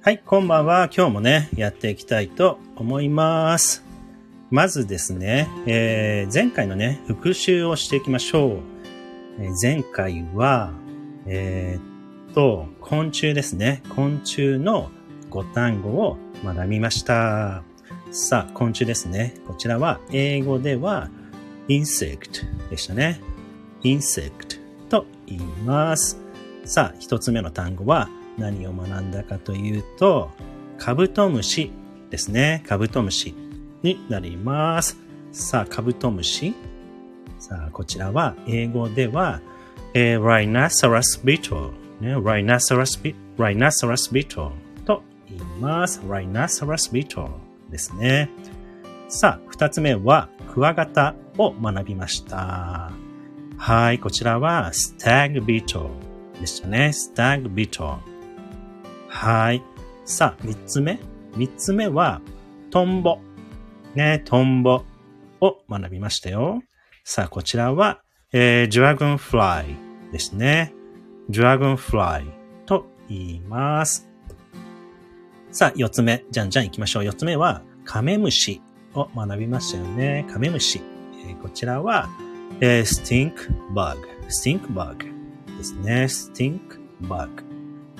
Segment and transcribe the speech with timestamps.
[0.00, 0.88] はい、こんばんは。
[0.96, 3.84] 今日もね、やっていきたいと思います。
[4.48, 8.58] まずですね、えー前回のね、復習をしていきましょう。
[9.40, 10.72] えー前回は、
[11.26, 13.82] えーっと、昆虫ですね。
[13.88, 14.88] 昆虫の
[15.30, 17.64] 5単語を学びました。
[18.12, 19.34] さあ、昆虫ですね。
[19.48, 21.10] こちらは、英語では、
[21.66, 23.20] insect でしたね。
[23.82, 26.20] insect と言います。
[26.64, 30.30] さあ、一つ目の単語は何を学んだかというと、
[30.78, 31.72] カブトムシ
[32.10, 32.62] ですね。
[32.66, 33.34] カブトムシ
[33.82, 34.96] になります。
[35.32, 36.54] さあ、カブトムシ。
[37.38, 39.40] さあ、こちらは英語では、
[39.94, 44.50] えー、rhinoceros beetle、ね、rhinoceros, be- rhinoceros beetle
[44.84, 46.00] と言います。
[46.00, 47.28] rhinoceros beetle
[47.70, 48.30] ですね。
[49.08, 52.92] さあ、二つ目は、クワガタを学びました。
[53.56, 55.88] はい、こちらは、stag beetle
[56.40, 56.92] でしたね。
[56.92, 57.96] stag beetle。
[59.08, 59.62] はい。
[60.04, 61.00] さあ、三つ目。
[61.36, 62.20] 三つ目は、
[62.70, 63.18] トンボ。
[63.94, 64.84] ね、トンボ
[65.40, 66.62] を学びましたよ。
[67.04, 69.76] さあ、こちらは、えー、ドラゴンフライ
[70.12, 70.74] ですね。
[71.30, 72.26] ドラゴンフライ
[72.66, 74.08] と言います。
[75.50, 76.24] さあ、四つ目。
[76.30, 77.04] じゃんじゃん行きましょう。
[77.04, 78.60] 四つ目は、カメムシ
[78.94, 80.26] を学びましたよね。
[80.30, 80.82] カメムシ。
[81.24, 82.08] えーこちらは、
[82.60, 85.06] えー、 stink bug。stink bug
[85.56, 86.08] ですね。
[86.08, 87.47] stink bug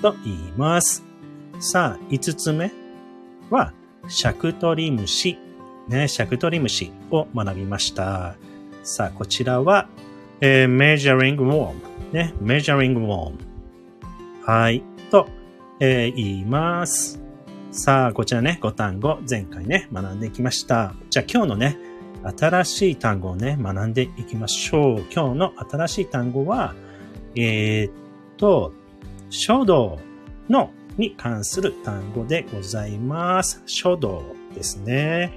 [0.00, 1.04] と言います。
[1.60, 2.72] さあ、五つ目
[3.50, 3.72] は、
[4.08, 5.38] シャクトリムシ。
[5.88, 8.36] ね、シャクトリムシを学びました。
[8.82, 9.88] さあ、こちらは、
[10.40, 11.74] えー、measuring worm。
[12.12, 13.32] ね、measuring worm。
[14.44, 15.28] はい、と、
[15.80, 17.20] えー言います。
[17.70, 20.94] さあ、こちらね、5単語、前回ね、学んできました。
[21.10, 21.76] じゃあ今日のね、
[22.36, 25.04] 新しい単語をね、学んでいきましょう。
[25.12, 26.74] 今日の新しい単語は、
[27.34, 27.92] えーっ
[28.36, 28.72] と、
[29.30, 29.98] 書道
[30.48, 33.62] のに関する単語でございます。
[33.66, 35.32] 書道ですね。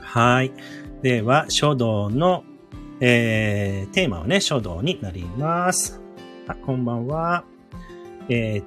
[0.00, 0.52] はい。
[1.02, 2.44] では、書道の、
[3.00, 6.00] えー、テーマはね、書道になります。
[6.46, 7.44] あ、こんばんは。
[8.28, 8.64] えーっ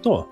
[0.00, 0.28] と、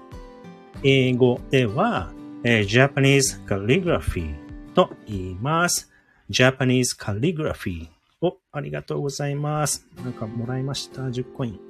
[0.83, 2.13] 英語では、
[2.45, 4.35] えー Japanese calligraphy
[4.75, 5.91] と言います。
[6.31, 7.89] Japanese calligraphy
[8.23, 9.87] お、ありがとうございます。
[10.03, 11.70] なんかもらいました？10コイン。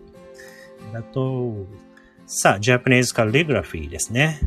[0.84, 1.54] ありがと。
[2.26, 4.41] さあ、Japanese calligraphy ですね。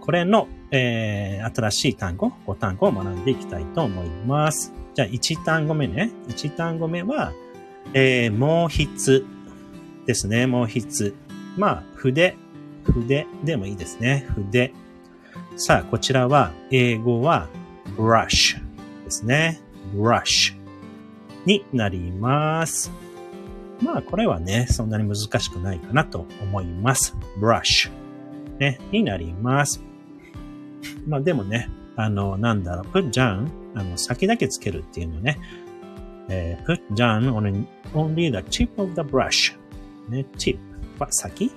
[0.00, 4.72] これの、えー、新しい単語、5単語を学んでいきたいと思います。
[4.94, 6.10] じゃあ、1単語目ね。
[6.28, 7.32] 1単語目は、
[7.92, 9.24] えー、毛筆
[10.06, 10.46] ですね。
[10.46, 11.12] 毛筆。
[11.58, 12.36] まあ、筆、
[12.84, 14.26] 筆でもいいですね。
[14.34, 14.72] 筆。
[15.56, 17.48] さあ、こちらは、英語は、
[17.96, 18.58] brush
[19.04, 19.60] ですね。
[19.94, 20.56] brush
[21.44, 22.90] になります。
[23.82, 27.16] まあ、これはね、そんなに難しくないかなと思います。
[27.40, 27.90] brush
[28.58, 29.82] ね、になります。
[31.06, 35.38] まあ、でもね、あの、なんだろう、put down、あの、先だけつけるっていうのね、
[36.28, 39.56] えー put down on only the tip of the brush
[40.08, 40.58] ね、tip
[40.98, 41.50] は先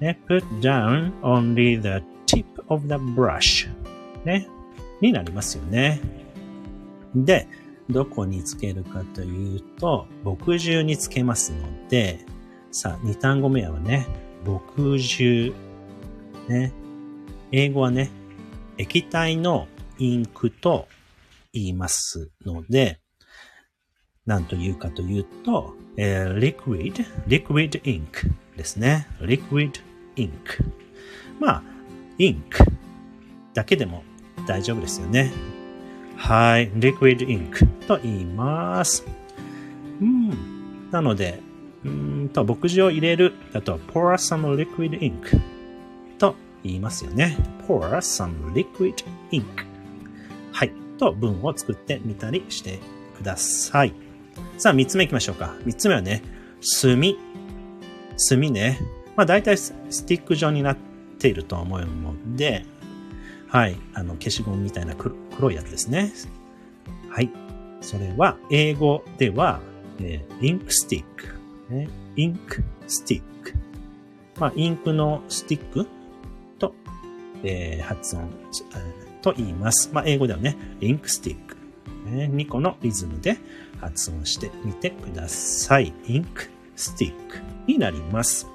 [0.00, 3.68] ね、put down only the tip of the brush
[4.24, 4.48] ね、
[5.00, 6.00] になりますよね。
[7.14, 7.46] で、
[7.90, 12.24] どこにつけるかというと、墨汁につけますので、
[12.70, 14.06] さあ、2単語目はね、
[14.44, 15.54] 墨汁。
[16.48, 16.72] ね。
[17.52, 18.10] 英語はね、
[18.78, 19.68] 液体の
[19.98, 20.88] インクと
[21.52, 23.00] 言いますので、
[24.26, 29.06] 何というかというと、えー liquid, liquid ink ですね。
[29.20, 29.72] liquid
[30.16, 30.30] ink。
[31.38, 31.62] まあ、
[32.18, 32.58] インク
[33.52, 34.02] だけでも
[34.46, 35.32] 大丈夫ですよね。
[36.16, 36.70] はい。
[36.72, 39.04] liquid ink と言います。
[40.00, 40.90] うん。
[40.90, 41.40] なので、
[41.84, 45.40] うーんと、墨汁を入れるだと、pour some liquid ink
[46.18, 47.36] と言いますよね。
[47.66, 49.44] pour some liquid ink
[50.52, 50.72] はい。
[50.98, 52.78] と文を作ってみたりして
[53.16, 53.92] ください。
[54.58, 55.54] さあ、三つ目行きましょうか。
[55.64, 56.22] 三つ目はね、
[56.60, 57.18] 墨。
[58.16, 58.80] 墨ね。
[59.16, 60.76] まあ、大体ススティック状になっ
[61.18, 62.64] ていると思うので、
[63.54, 63.76] はい。
[63.94, 66.12] あの、消しゴムみたいな黒黒いやつですね。
[67.08, 67.30] はい。
[67.82, 69.60] それは、英語では、
[70.00, 71.72] えー ink stick。
[71.72, 73.54] ね、 ink stick。
[74.40, 75.86] まあ、インクのスティック
[76.58, 76.74] と、
[77.44, 78.28] えー発音、
[78.72, 79.88] えーと言います。
[79.92, 81.56] まあ、英語ではね、 ink stick。
[82.10, 83.36] ね、2個のリズムで
[83.80, 85.92] 発音してみてください。
[86.08, 87.38] ink stick
[87.68, 88.48] になります。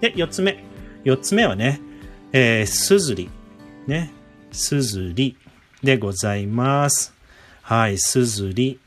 [0.00, 0.64] で、4つ目。
[1.04, 1.82] 4つ目はね、
[2.32, 3.28] えー、すずり。
[3.86, 4.10] ね、
[4.52, 5.36] すずり
[5.82, 7.14] でございます。
[7.62, 8.78] はい、すずり。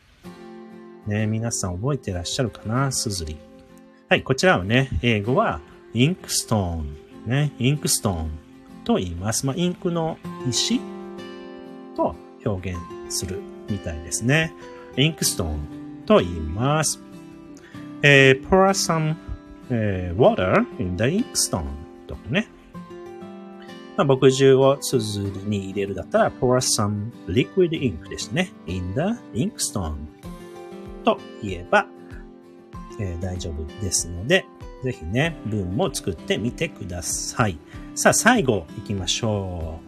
[1.07, 2.91] ね、皆さん覚えてらっしゃるかな？
[2.91, 3.37] すずり。
[4.07, 5.59] はい、こちらはね、英語は
[5.93, 6.95] inkstone。
[7.25, 8.29] ね、 inkstone
[8.83, 9.47] と言います。
[9.47, 10.79] まあ、インクの石
[11.95, 12.15] と
[12.45, 12.79] 表現
[13.09, 14.53] するみたいですね。
[14.97, 17.01] inkstone と言います。
[18.03, 19.15] えー、pour some、
[19.71, 21.63] えー、water in the inkstone
[22.05, 22.47] とかね。
[23.97, 28.51] まあ、墨汁をすずりに入れるだったら pour some liquid ink ですね。
[28.67, 29.01] in the
[29.33, 29.95] inkstone
[31.03, 31.87] と言えば、
[32.99, 34.45] えー、大丈夫ですので、
[34.83, 37.57] ぜひね、文も作ってみてください。
[37.95, 39.79] さあ、最後行きましょ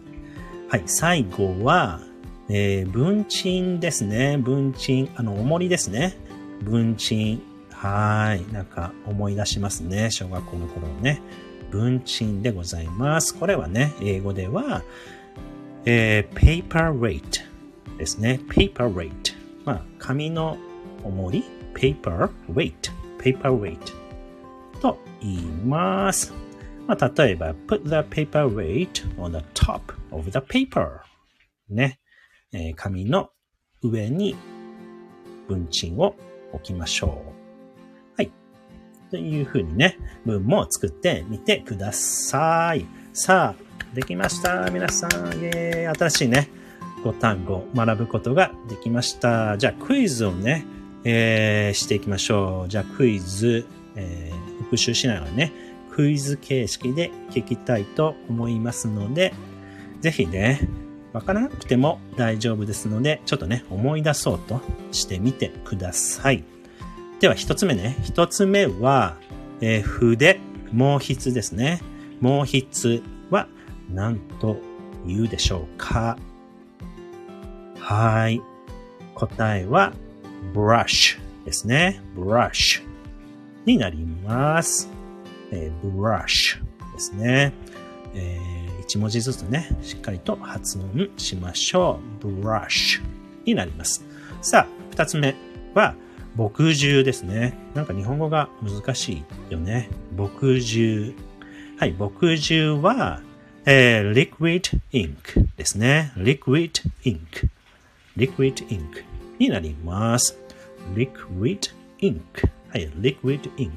[0.68, 0.70] う。
[0.70, 2.00] はい、最後は、
[2.48, 4.38] えー、文鎮ですね。
[4.38, 6.16] 文鎮、あの、重りですね。
[6.62, 7.40] 文鎮。
[7.70, 8.52] はい。
[8.52, 10.10] なんか思い出しますね。
[10.10, 11.20] 小学校の頃ね。
[11.70, 13.34] 文鎮でございます。
[13.34, 14.82] これはね、英語では、
[15.84, 17.42] えー、paper weight
[17.98, 18.40] ですね。
[18.48, 19.34] paper weight。
[19.64, 20.58] まあ、紙の
[21.04, 21.44] 重り
[21.74, 22.72] paper weight。
[23.18, 23.78] paper weight
[24.80, 26.32] と言います。
[26.86, 28.88] まあ、例えば、put the paper weight
[29.18, 29.80] on the top
[30.10, 31.00] of the paper
[31.68, 31.98] ね。
[32.52, 33.30] えー、紙の
[33.82, 34.34] 上に
[35.48, 36.14] 文鎮を
[36.52, 37.37] 置きましょう。
[39.10, 42.86] というふうにね、文も作ってみてください。
[43.12, 44.70] さあ、できました。
[44.70, 45.86] 皆さん、イェーイ。
[45.86, 46.48] 新しいね、
[47.04, 49.56] 5単語を学ぶことができました。
[49.58, 50.64] じゃあ、クイズをね、
[51.04, 52.68] えー、していきましょう。
[52.68, 53.66] じゃあ、クイズ、
[53.96, 55.52] えー、復習しながらね、
[55.90, 59.32] クイズ形式で聞きたいと思いますので、
[60.00, 60.68] ぜひね、
[61.12, 64.60] わからなくても大丈夫ですので、ちょっとね、思い出そうと
[64.92, 66.44] してみてください。
[67.20, 67.96] では一つ目ね。
[68.02, 69.16] 一つ目は、
[69.60, 71.80] えー、筆、毛筆ですね。
[72.22, 73.48] 毛筆は
[73.90, 74.56] 何と
[75.06, 76.16] 言うでしょうか？
[77.80, 78.40] はい。
[79.14, 79.92] 答えは
[80.54, 82.00] brush ですね。
[82.14, 82.82] brush
[83.64, 84.88] になります。
[85.50, 86.62] えー、brush
[86.92, 87.52] ですね。
[88.14, 92.26] えー一文字ずつね、しっかりと発音しましょう。
[92.26, 93.02] brush
[93.44, 94.02] になります。
[94.40, 95.34] さあ、二つ目
[95.74, 95.94] は、
[96.38, 97.58] 墨汁ですね。
[97.74, 99.90] なんか日本語が難しいよね。
[100.16, 101.14] 墨汁。
[101.76, 103.20] はい、墨汁は、
[103.66, 105.16] えー、liquid ink
[105.56, 106.12] ですね。
[106.16, 106.70] liquid
[107.04, 107.48] ink。
[108.16, 109.04] liquid ink
[109.40, 110.38] になります。
[110.94, 112.20] liquid ink。
[112.68, 113.70] はい、liquid ink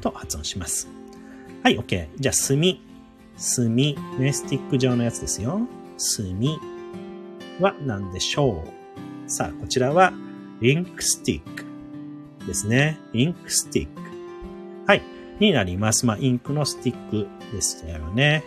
[0.00, 0.88] と発音します。
[1.62, 2.08] はい、OK。
[2.18, 2.82] じゃあ、墨。
[3.36, 3.94] 墨、ね、
[4.32, 5.60] スティック状のやつですよ。
[6.16, 6.26] 墨
[7.60, 8.64] は何でしょ
[9.26, 10.14] うさあ、こちらは、
[10.62, 11.67] ink stick
[12.48, 12.98] ですね。
[13.12, 14.00] ink stick。
[14.86, 15.02] はい。
[15.38, 16.04] になります。
[16.04, 18.42] まあ、インクのスティックですよね。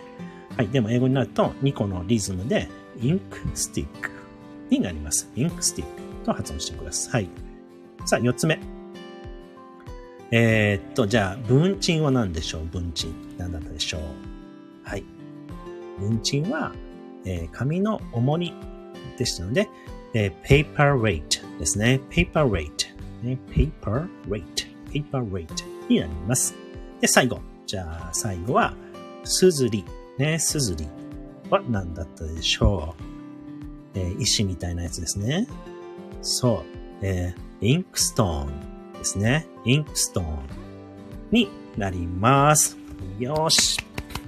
[0.56, 0.68] はい。
[0.68, 2.68] でも英語になると2個のリズムで、
[3.00, 4.10] ink stick
[4.68, 5.30] になります。
[5.34, 7.28] インクスティックと発音してください。
[8.04, 8.58] さあ、4つ目。
[10.30, 12.64] えー、っと、じゃあ、文鎮は何でしょう？
[12.66, 13.14] 文鎮。
[13.38, 14.00] 何だったでしょう？
[14.84, 15.04] はい。
[16.00, 16.72] 文鎮は、
[17.24, 18.52] えー、紙の重り
[19.16, 19.68] ですので、
[20.14, 22.00] えー、paper weight ですね。
[22.10, 22.91] paper weight、
[23.22, 23.38] ね。
[23.50, 24.44] paper weight。
[24.90, 25.48] paper weight
[25.88, 26.54] になります。
[27.00, 27.40] で、最後。
[27.66, 28.74] じゃあ、最後は、
[29.24, 29.84] すずり。
[30.18, 30.86] ね、すずり
[31.48, 32.94] は何だったでしょ
[33.94, 33.98] う？
[33.98, 35.48] えー、石みたいなやつですね。
[36.20, 36.64] そ
[37.02, 37.06] う。
[37.06, 39.46] えー、 inkstone ですね。
[39.64, 40.38] inkstone
[41.30, 41.48] に
[41.78, 42.76] なります。
[43.18, 43.78] よし。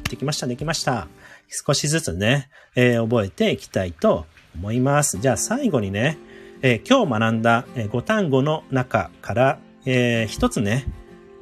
[0.09, 1.09] できました、できました。
[1.49, 5.19] 少しずつね、えー、覚えていきたいと思います。
[5.19, 6.17] じゃあ最後にね、
[6.67, 10.87] えー、今日学んだ5単語の中から、えー、一つね、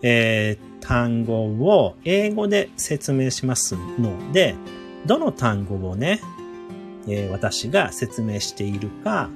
[0.03, 4.57] えー、単語を英語で説明しますので、
[5.07, 6.21] どの単語をね、
[7.07, 9.31] えー、私が説明しているか、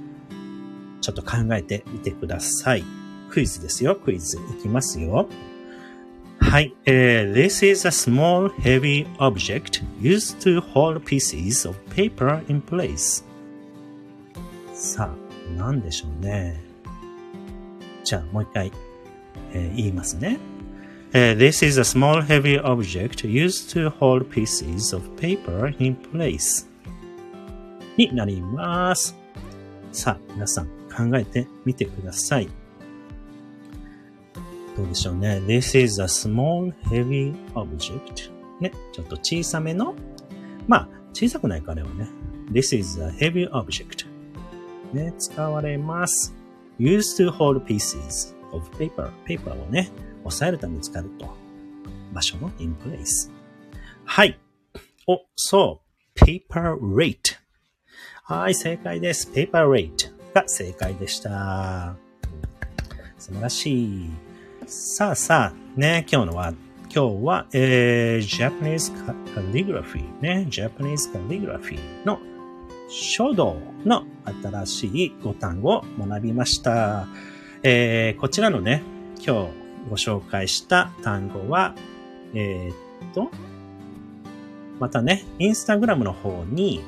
[1.02, 2.84] ちょっと考えてみてください。
[3.30, 4.38] クイズですよ、クイズ。
[4.58, 5.28] いきますよ。
[6.40, 13.24] はい、えー、This is a small heavy object used to hold pieces of paper in place.
[14.74, 15.25] さあ、
[15.56, 16.60] 何でしょうね。
[18.04, 18.72] じゃあ、もう一回、
[19.52, 20.38] えー、言いますね。
[21.12, 26.66] Uh, this is a small heavy object used to hold pieces of paper in place.
[27.96, 29.16] になります。
[29.92, 32.48] さあ、皆さん考えてみてください。
[34.76, 35.40] どうでしょうね。
[35.46, 38.30] This is a small heavy object.
[38.60, 38.72] ね。
[38.92, 39.94] ちょっと小さめの。
[40.68, 42.08] まあ、小さくないかねはね。
[42.52, 44.15] This is a heavy object.
[44.96, 45.14] ね。
[45.18, 46.34] 使われます。
[46.78, 49.10] used to hold pieces of paper.
[49.26, 49.90] paper をね、
[50.24, 51.28] 押さえるために使うと。
[52.12, 53.30] 場所の in place.
[54.04, 54.38] はい。
[55.06, 55.82] お、そ
[56.16, 56.18] う。
[56.18, 57.36] paper rate.
[58.24, 59.30] はい、正解です。
[59.30, 61.96] paper rate が正解でした。
[63.18, 64.10] 素晴らしい。
[64.66, 66.52] さあさあ、ね、今日のは
[66.92, 68.92] 今日は、えー、Japanese
[69.34, 72.18] Calligraphy ね、Japanese Calligraphy の
[72.88, 74.04] 書道の
[74.42, 77.08] 新しい語単語を学びました。
[77.62, 78.82] えー、こちらのね、
[79.16, 79.50] 今日
[79.90, 81.74] ご紹介した単語は、
[82.34, 83.30] えー、っと、
[84.78, 86.82] またね、インスタグラムの方に、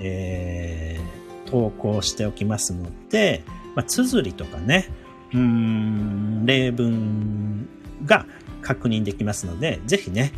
[0.00, 3.42] えー、投稿しておきますので、
[3.74, 4.88] まあ、綴りとかね、
[5.34, 7.68] うん、例文
[8.04, 8.26] が
[8.62, 10.32] 確認できますので、ぜひね、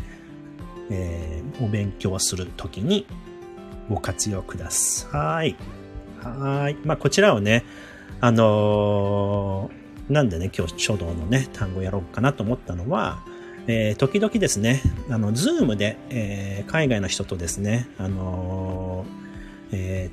[0.91, 3.07] えー、お勉強するときに
[3.89, 5.57] ご活用ください。
[6.23, 6.77] はい。
[6.85, 7.65] まあ、こちらをね、
[8.21, 13.23] あのー、なんでね、今日書道のね、単語やろうかなと思ったのは、
[13.67, 20.11] えー、時々ですね、あの、ズームで、えー、海外の人とですね、あのー、え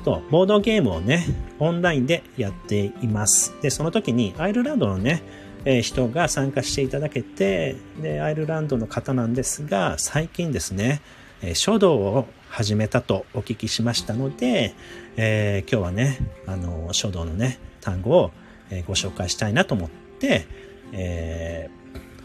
[0.00, 1.26] ー、と、ボードゲームをね、
[1.58, 3.54] オンラインでやっています。
[3.62, 5.22] で、その時にアイルランドのね、
[5.64, 11.00] えー、人が参加していただけて、で、アイルランドの方なんですが、最近ですね、
[11.42, 14.74] え、書道を始めたとお聞きしましたので、
[15.16, 18.30] えー、今日はね、あの、書道のね、単語を、
[18.70, 20.46] えご紹介したいなと思って、
[20.92, 21.68] え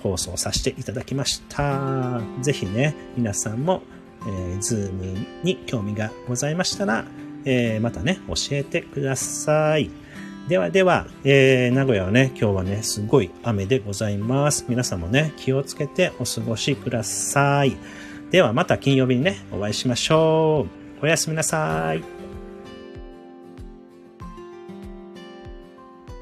[0.01, 2.21] 放送させていただきました。
[2.41, 3.81] ぜひね、皆さんも、
[4.25, 7.05] えー、ズームに興味がございましたら、
[7.45, 9.89] えー、またね、教えてください。
[10.47, 14.65] ではでは、えー、名古屋はね、今日はね、すごい雨でございます。
[14.69, 17.75] 皆さんもね、気をつけてお過ごしください。
[18.31, 20.67] ではまた金曜日にね、お会いしましょ
[21.01, 21.05] う。
[21.05, 22.16] おやすみなさい。